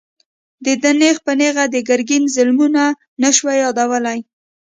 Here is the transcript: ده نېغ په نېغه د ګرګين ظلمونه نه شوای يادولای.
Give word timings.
ده 0.83 0.91
نېغ 0.99 1.15
په 1.25 1.31
نېغه 1.39 1.65
د 1.73 1.75
ګرګين 1.89 2.23
ظلمونه 2.35 2.83
نه 3.21 3.29
شوای 3.37 3.57
يادولای. 3.65 4.19